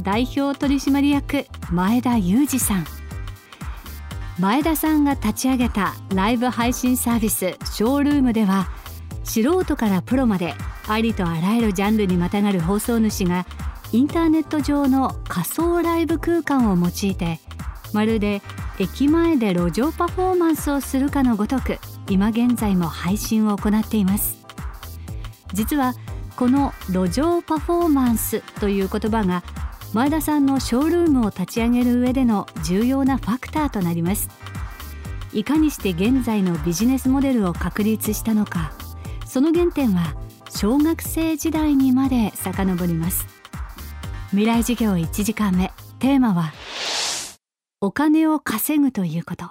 [0.00, 2.86] 代表取締役前田裕二さん。
[4.38, 8.68] 前田さんが立ち上げたライブ配信サービスショールームでは
[9.24, 10.54] 素人からプロまで
[10.88, 13.46] ありとあらゆるジャンルにまたがる放送主が
[13.92, 17.40] インターネット上の仮想ライブ空間を用いて
[17.92, 18.40] まるで
[18.78, 24.38] 駅前で路上パフォーマンスをするかのごとく今現在も配信を行っています。
[25.52, 25.94] 実は
[26.36, 29.44] この路上パフォーマンスという言葉が
[29.92, 34.30] 前田さんのショールームを立ち上げる上での重要なファクターとなります。
[35.34, 38.72] いかにして現在のビジネスモデルを確立したのか。
[39.26, 40.14] その原点は
[40.48, 43.26] 小学生時代にまで遡ります。
[44.30, 45.72] 未来授業1時間目。
[45.98, 46.52] テーマは
[47.80, 49.50] お金を稼ぐということ。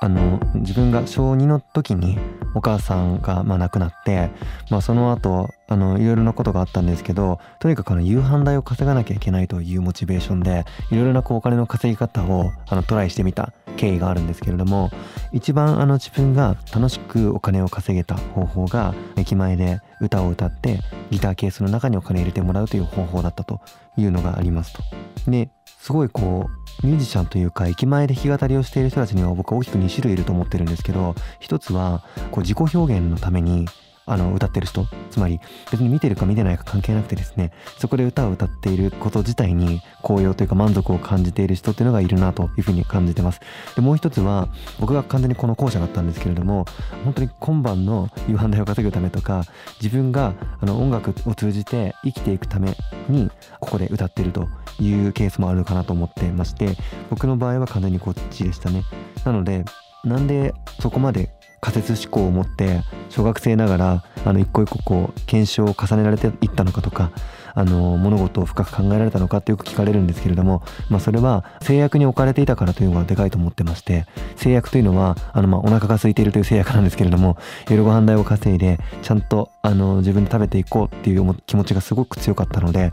[0.00, 2.18] あの自分が小2の時に
[2.54, 4.30] お母さんがまあ亡くなって、
[4.70, 14.90] まあ、その後あのいろいろなことがあったんですけどとにかくあの夕飯代を稼がなきゃいけないというモチベーションでいろいろなこうお金の稼ぎ方をあのトライしてみた経緯があるんですけれども
[15.32, 23.60] 一番あの自分が楽しくお金を稼げた方法が駅前で歌を歌ってギターケースの中にお金入れてもらうという方法だったと
[23.96, 24.82] いうのがありますと。
[25.28, 33.66] ですごいこうミュージシャンというか駅前で弾き語りをしている人たちには僕は大きく2種類いると思ってるんですけど一つはこう自己表現のために
[34.08, 35.38] あの歌ってる人つまり
[35.70, 43.40] 別に見てるか見てないか関係なくてですねそこで歌を歌っていること自体に高揚というか満足を感じている人っていうのがいるなというふうに感じてます。
[43.76, 44.48] でもう一つは
[44.80, 46.64] 僕が完全にこの後者だったんですけれども
[47.04, 49.44] 本当に今晩の夕飯代を稼ぐためとか
[49.82, 52.74] 自分があの音楽を通じて生きていくため
[53.10, 53.30] に
[53.60, 54.48] ここで歌っていると
[54.80, 56.76] いうケースもあるかなと思ってまして
[57.10, 58.84] 僕の場合は完全にこっちでしたね。
[59.24, 59.64] なので
[60.04, 61.30] なんでそこまで
[61.60, 67.10] 仮説思考を持って小学生ながらあの一個一個こう検証を重ねられていったのかとか
[67.58, 77.36] あの物事を深く考えられたのかってよく聞かれるんですけれども、まあ、それは制約に置かれていたからというのがでかいと思ってまして制約というのはあのまあお腹が空いているという制約なんですけれども
[77.68, 82.92] 夜ご飯代を稼いでちゃんとあの自分で食べていこうっていう気持ちがすごく強かったので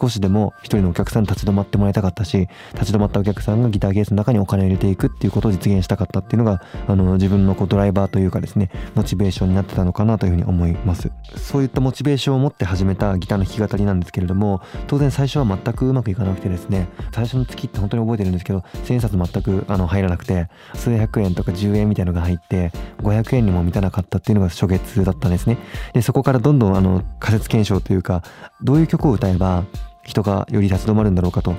[0.00, 11.10] 少しでも一人のお客さんに立ち止まってもらいたかったし立ち止まったお客さんがギターケースの中にお金を入れていくっていうことを実現したかったっていうのがあの自分のこうドライバーというかですねモチベーションになってたのかなというふうに思います。
[11.36, 25.58] そういったモチベーションを持って始めたギターの弾き語りなんですけれども当然最初は全くうまくいかなくてですね最初の月って本当に覚えてるんですけど千円札全くあの入らなくて数百円とか10円みたいのが入って500円にも満たなかったっていうのが初月だったんですね。
[25.92, 28.22] でそこからどんどんあの仮説検証というか
[28.62, 29.64] どういう曲を歌えば
[30.04, 31.54] 人がより立ち止まるんだろうかと。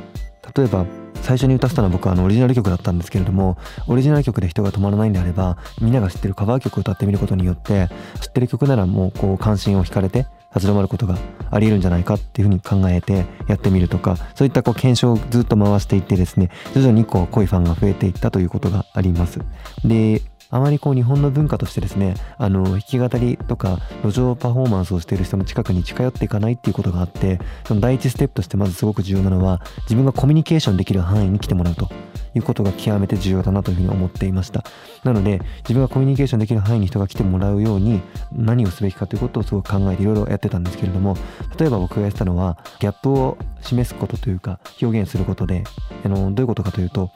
[0.55, 0.85] 例えば
[1.21, 7.89] 最初に歌ったのは僕はあのオリジナル曲だったんですけれどもオリジナル曲で人が止まらないんであればみんなが知ってるカバー曲を歌ってみることによって
[8.21, 10.25] 知ってる曲ならもうこう関心を惹かれて
[10.55, 11.17] 立ち止まることが
[11.51, 19.39] あり得るんじゃないかっていうふうに考えてやってみるとかそういったこう検証をずっと回していってですね徐々にこう濃いファンが増えていったということがあります。
[19.83, 31.89] であまりこう日本の文化としてですねあの弾き語りとか路上パフォーマンスをしている人の近くに近寄っていかないっていうことがあってその第一ステップとしてまずすごく重要なのは自分がコミュニケーションできる範囲に来てもらうと
[32.35, 34.63] いうことが極めて重要だなというふうに思っていました。
[35.03, 41.15] なので自分がコミュニケーションできる範囲に人が来てもらうように何をすべきかということをすごく考えていろいろやってたんですけれども
[41.57, 45.63] 例えば僕がやってたのはギャップを示すことというか表現することで
[46.03, 47.11] あのどういうことかというと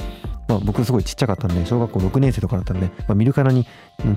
[0.51, 3.65] まあ、僕すごいちっちゃかったんで小学校6年生とかだったんで、まあ、見るからに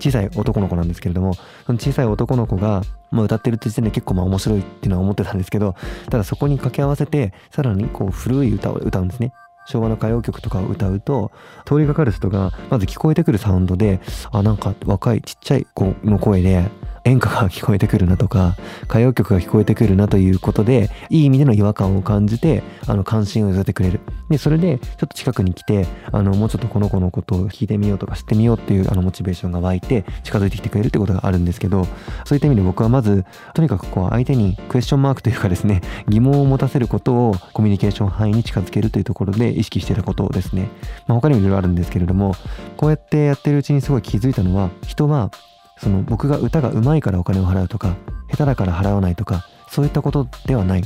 [0.01, 5.77] 小さい男の子なんですけれどもその小さい男の子が、まあ、歌ってるって時点で結構まあ面白いっていうのは思ってたんですけど
[6.11, 9.33] ただそこに掛け合わせてさらにこう古い歌を歌うんですね。
[9.67, 11.33] 昭和の歌謡曲とかを歌うと
[11.65, 13.99] 通りがかる人がまず聞こえてくるサウンドで
[14.31, 16.69] あなんか若いちっちゃい子の声で
[17.05, 24.01] 演歌が聞こえてくるなとか歌謡曲が聞こえてくるなということでいい意味での違和感を感じてあの関心を寄せてくれる。
[24.31, 31.87] でそれでちょっと近くに来てあのもうちょっとこの子のことを聞いてみようとか知ってみようっていうあのモチベーションが湧いて近づいてきてくれるってことがあるんですけど
[32.25, 40.71] そういった意味で僕はまずとにかくこう相手にクエスチョンマークというかですね 疑問を持たせることをコミュニケーション範囲に近づけるというところで意識してたことですね、
[41.07, 42.35] まあ、他にもいろいろあるんですけれども
[42.77, 45.31] こうやってやってるうちにすごい気づいたのは人は
[45.79, 47.97] その僕が歌が上手いからお金を払うとか
[48.31, 50.83] 下手だから払わないとかそういったことではない。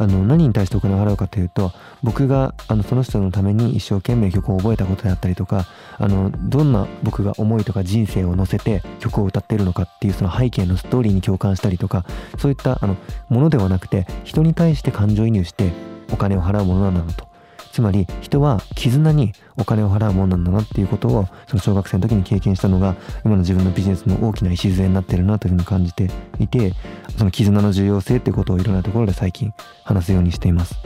[0.00, 5.66] あの何に対してお金を払うかというと僕があのその人のために一生懸命曲を覚えたことであったりとか
[5.98, 12.06] あのどんな僕が思いとか人生を乗せて曲を歌ってるのかっていうその背景のストーリーに共感したりとか
[12.38, 12.96] そういったあの
[13.28, 15.70] ものではなくて人に対して感情移入して
[16.10, 17.29] お金を払うものなんだと。
[17.72, 26.74] つまり人は絆にお金を払うものなんだなっていうことをその小学生の時に経験したのが今の自分のビジネスの大きな礎になってるなというふうに感じていて
[27.16, 29.52] その絆の重要性っていうことをいろんなところで最近
[29.84, 30.76] 話すようにしています。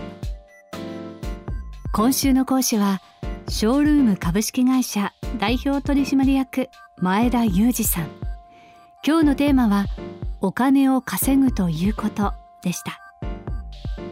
[1.92, 3.00] 今週の講師は
[3.48, 8.08] ショールーム株式会社代表取締役前田裕二さん。
[9.06, 9.86] 今日のテーマは
[10.40, 12.32] お金を稼ぐということ
[12.62, 12.98] でした。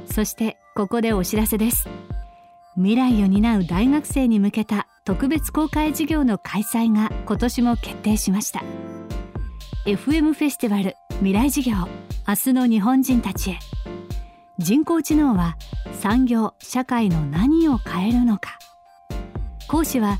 [0.07, 1.89] そしてここでお知らせです。
[2.77, 8.63] 未来を担う大学生に向けた特別公開授業の開催が今年も決定しました。
[9.85, 11.89] FM フェスティバル未来授業
[12.27, 13.59] 明日の日本人たちへ。
[14.59, 15.57] 人工知能は
[16.01, 18.59] 産業社会の何を変えるのか。
[19.69, 20.19] 講師は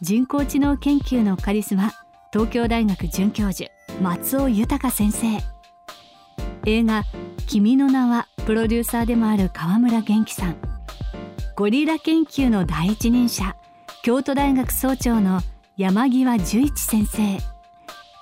[0.00, 1.92] 人工知能研究のカリスマ
[2.32, 3.70] 東京大学准教授
[4.00, 5.26] 松尾豊先生。
[6.64, 7.04] 映画
[7.46, 10.69] 「君の名は」プロデューサーでもある川村元気さん。
[11.60, 13.54] ゴリラ研究の第一人者
[14.02, 15.42] 京都大学総長の
[15.76, 17.36] 山際十一先生。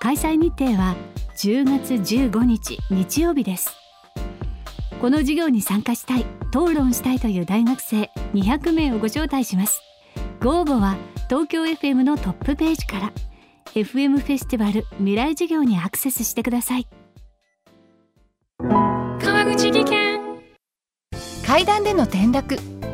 [0.01, 0.97] 開催日程は
[1.37, 3.77] 10月15日日曜日です。
[5.01, 9.83] この授業に参加したい討論したいという大学生200名をご招待します。
[10.41, 10.97] ご応募は
[11.29, 13.13] 東京 FM のトップページから
[13.75, 16.89] FM フェスティバル未来授業にアクセスしてください。
[18.59, 20.21] 川口技研。
[21.47, 22.78] 階段での転落